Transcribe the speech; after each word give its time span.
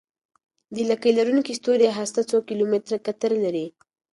د 0.75 0.77
لکۍ 0.89 1.11
لرونکي 1.19 1.53
ستوري 1.59 1.87
هسته 1.97 2.21
څو 2.29 2.37
کیلومتره 2.47 2.97
قطر 3.05 3.31
لري. 3.43 3.65